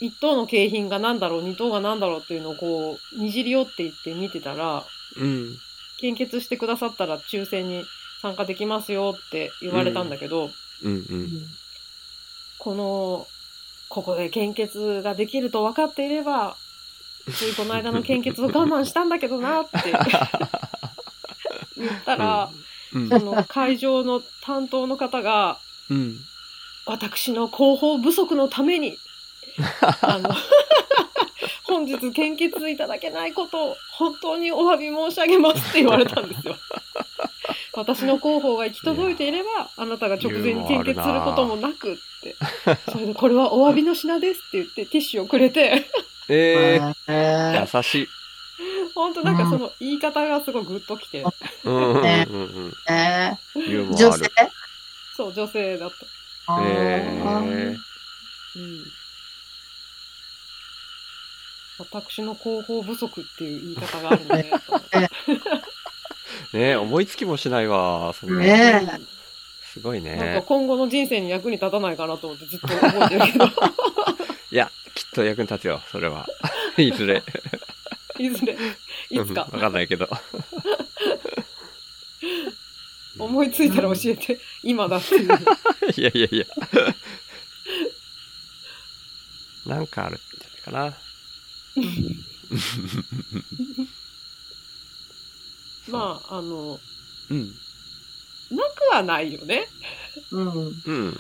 [0.02, 4.86] 1等の景品が何だろう2等が何だろうっていうのをこうにじり寄っていって見てたら
[5.18, 5.58] うん。
[5.98, 7.84] 献血してくださったら抽選に
[8.22, 10.50] 参加できますよって言われたんだけど、
[10.84, 11.28] うんうん。
[12.58, 13.28] この
[13.90, 16.56] ここで献血ができると分かっていれば
[17.34, 19.92] ついこの間の献血を我慢したんだけどなって
[21.76, 25.60] 言ったら、うんその会場の担当の方が
[25.92, 26.20] うん。
[26.86, 28.98] 私の広報不足のために、
[30.02, 30.30] あの、
[31.64, 36.56] 本日献血いただけないことを本当にお詫び申し上げますって言われたんですよ。
[37.74, 42.36] 私の広報が行き届いていれば、あなたが直前に献血することもなくって、
[42.92, 45.86] それでこれはお詫びの品ですって言ってティッシュをくれて、
[46.28, 48.08] ええー、ー優しい。
[48.94, 51.24] 本当なんかその言い方がすごいグッときて、
[51.64, 52.74] うんうんうんねうん。
[52.90, 54.32] え女性。
[55.16, 55.90] そう、女性だっ
[56.48, 56.54] た。
[56.54, 57.78] あーえ
[58.56, 58.99] うん。
[61.80, 64.52] 私の広報不足っていう言い方があるんだ ね。
[66.54, 68.14] ね思いつきもしないわ。
[68.20, 68.40] そんな。
[68.42, 69.20] ねえ
[69.74, 70.44] すごいなんかね。
[70.46, 73.46] 今後の人生に役に立たないかなと思ってずっと覚えてるけど、
[74.52, 76.28] いや、きっと役に立つよ、それは。
[76.78, 77.24] いずれ。
[78.18, 78.58] いずれ、
[79.10, 80.10] いつかうんわかんないけど。
[83.18, 85.30] 思いついたら教えて、今だっていう。
[85.96, 86.46] いやいやいや。
[89.68, 91.09] なんかあるんじゃないかな。
[95.90, 96.80] まあ、あの、
[97.30, 97.54] うん。
[98.52, 99.68] なくはないよね。
[100.32, 100.74] うん。
[100.86, 101.20] うん。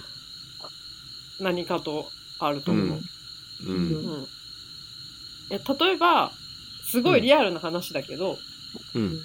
[1.40, 3.00] 何かとあると思う。
[3.66, 4.24] ううんん。
[4.24, 4.28] い
[5.54, 6.32] や例えば、
[6.84, 8.38] すごいリアルな話だけど、
[8.96, 9.20] うん。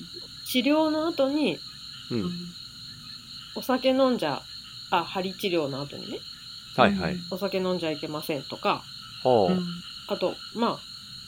[0.46, 1.58] 治療の後に
[2.10, 2.30] うん。
[3.56, 4.42] お酒飲んじゃ、
[4.90, 6.18] あ、針治療の後にね、
[6.76, 7.16] はいはい。
[7.30, 8.82] お酒飲んじゃいけませんとか、
[9.22, 9.58] ほう。
[10.08, 10.78] あと、まあ、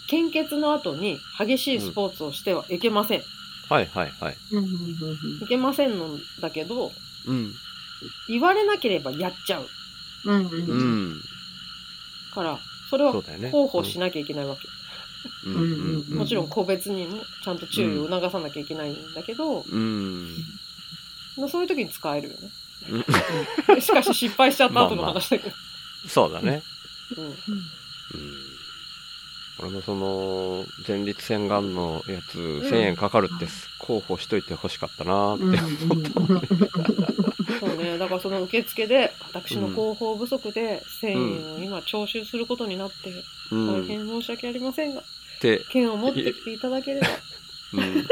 [0.07, 3.23] 献血の後に激しいスポーツをしてはいけません。
[3.69, 4.37] はいはいはい。
[5.43, 6.93] いけませんのだけど、
[7.27, 7.53] うん。
[8.29, 9.67] 言われなければやっちゃう
[10.25, 10.47] うん。
[10.47, 11.13] ううん。
[11.15, 11.21] ん。
[12.35, 12.59] から、
[12.91, 13.49] それはそうだよね。
[13.51, 14.69] 広報しなきゃいけないわけ。
[15.49, 15.55] うん。
[15.55, 16.05] うん。
[16.09, 20.29] うんもちろん個別にもちゃんと注意を促さなきゃいけないんだけど、うん。
[21.37, 22.51] まあそういう時に使えるよね。
[23.69, 25.57] うん しかし失敗しちゃった後の話だけど。
[26.09, 26.63] そうだね。
[27.17, 27.35] うんうん。
[29.59, 33.47] 俺もその、前立腺がんのやつ、1000円かかるって
[33.79, 35.51] 候補しといてほしかったなうん。
[35.51, 36.09] ーうって。
[36.09, 37.61] ん。
[37.61, 43.79] そうね、だからその受付で、私の広報不足で1000円を今徴収することになって、うん。
[43.79, 45.03] っ大変申し訳ありませんが、
[45.41, 47.09] て、券を持ってきていただければ、
[47.75, 48.01] うん。
[48.01, 48.05] っ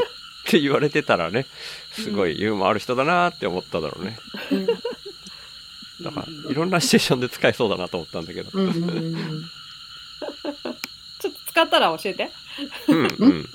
[0.46, 1.46] て言われてたらね、
[1.92, 4.18] すごいユーモアある人だなーって思っただろうね。
[6.02, 8.50] だから、いろんなシチュエーションで使えそうだなと思ったんだけど。
[11.54, 12.32] 使ったら教えて。
[12.88, 13.48] うんうん。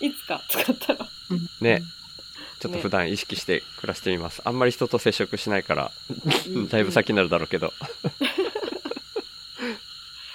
[0.00, 1.08] いつか使ったら。
[1.62, 1.82] ね。
[2.60, 4.42] ちょっと普段意識して暮らしてみます。
[4.44, 5.90] あんまり人と接触しないから、
[6.70, 7.72] だいぶ先になるだろうけど。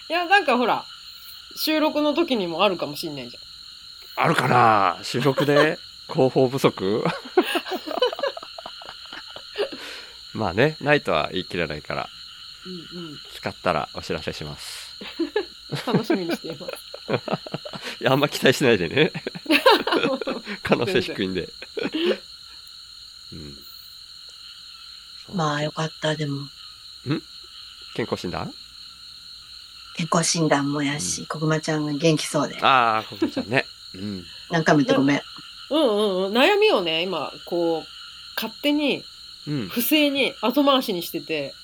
[0.09, 0.85] いや、なんかほら、
[1.55, 3.37] 収録の時にもあるかもしんないじ
[4.15, 5.77] あるかな収録で
[6.11, 7.05] 広報不足？
[10.33, 12.71] まあね、ないとは言い切れないから、ゃん。
[12.71, 13.19] うんうん。
[13.35, 14.87] 使ったらお知らせします。
[15.85, 16.73] 楽しみにしています。
[18.01, 19.11] いや、あんま期待しないでね。
[20.63, 21.49] 可能性低いんで。
[23.33, 23.57] うん。
[25.33, 26.47] まあよかった、でも。
[27.95, 28.53] 健康診断？
[29.95, 32.59] 健康診断もやし、こぐまちゃんが元気そうで。
[32.61, 33.65] ああ、ここちゃんね。
[33.95, 34.23] うん。
[34.51, 35.21] 何回も言ってごめん。
[35.71, 36.33] うんうんうん。
[36.33, 37.87] 悩みをね、今、こう、
[38.35, 39.03] 勝手に、
[39.47, 39.67] うん。
[39.69, 41.55] 不正に後回しにしてて、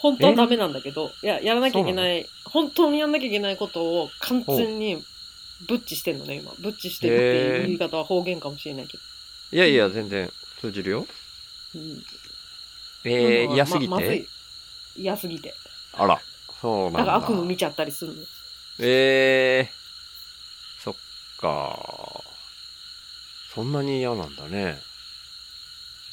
[0.00, 5.04] 本当はダメなんだけど、いや、やらなきゃいけない、本当にやんなきゃいけないことを完全に
[5.68, 6.52] ブッチしてんのね、今。
[6.58, 9.02] ブッチしてるっていう言い方は方言かもしれないけど。
[9.52, 11.06] いやいや、全然通じるよ。
[11.74, 12.02] うん、
[13.04, 13.88] えー、まあ嫌すぎて？
[13.88, 14.26] ままずい。
[14.96, 15.54] 嫌すぎて。
[15.92, 16.18] あら、
[16.62, 16.98] そうなんだ。
[17.00, 18.22] だから悪夢見ちゃったりするの。
[18.78, 20.94] えー、そっ
[21.38, 22.24] か。
[23.54, 24.78] そんなに嫌なんだね。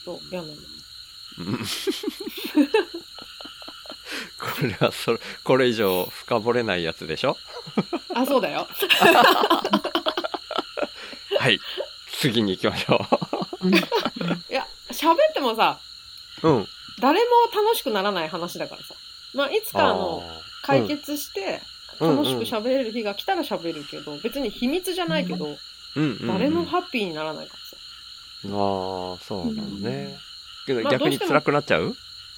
[0.04, 0.54] そう、嫌なの。
[1.40, 1.60] う ん
[4.40, 7.38] これはそれ、これ以上深掘れないやつでしょ？
[8.14, 8.68] あ、そうだよ。
[11.40, 11.60] はい。
[12.20, 13.00] 次に行きましょ
[14.50, 15.80] いや、喋ってもさ、
[16.44, 16.50] う。
[16.50, 16.68] うん。
[17.00, 18.96] 誰も楽しくならない話だからさ。
[19.34, 20.24] まあ、いつかあの、
[20.64, 21.62] 解決して、
[22.00, 25.58] 楽しく喋れる日が来たら喋るけど、別に秘密じゃないけど、うん
[25.96, 27.78] うんうん、誰もハッピーにならないからさ。
[28.46, 30.16] ああ、そうなのね。
[30.66, 31.96] けどまあ逆に辛くなっちゃう？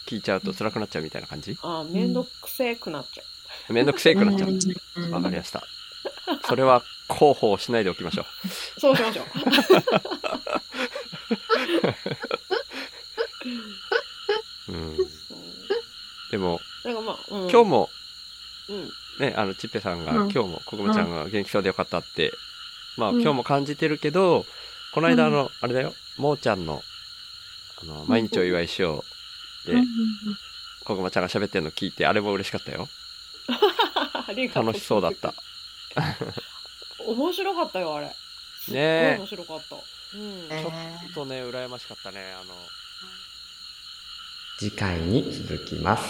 [0.10, 1.56] 聞いちゃうと辛くなっちゃうみたいな感じ？
[1.62, 3.24] あーめんどくせえくなっちゃ
[3.70, 3.74] う。
[3.74, 4.50] めんどくせえくなっちゃう。
[4.50, 5.12] うん。
[5.12, 5.62] わかりました。
[6.48, 8.26] それは広報しないでおきましょう。
[8.80, 9.26] そうしましょう。
[14.70, 14.98] うん、
[16.32, 17.90] でも、なんかまあ、うん、今日も
[18.70, 18.90] うん、
[19.20, 20.32] ね、あの、ちっぺさんが、うん。
[20.32, 22.32] 今日も、こぐまちゃんが元気そうでよかったって、
[22.98, 23.22] まあ、うん。
[23.22, 24.46] 今日も感じてるけど、
[24.94, 26.84] この間、あの、あれだよ、もーちゃんの、
[27.82, 29.19] あの、毎日お祝いしよう
[29.66, 29.76] で、
[30.84, 32.88] こぐまちゃんが喋ってるの聞いて、あれも嬉しかったよ。
[34.28, 35.34] ありがとう楽しそうだった。
[37.06, 38.08] 面白かったよ、あれ。
[38.08, 38.14] ね
[38.74, 39.76] え面白かった。
[39.76, 40.48] うん。
[40.50, 42.34] えちょっとね、羨ましかったね。
[42.34, 42.54] あの、
[44.58, 46.04] 次回に続きます。